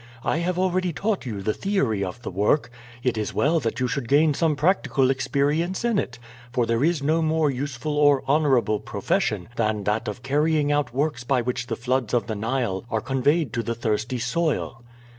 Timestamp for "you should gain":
3.79-4.33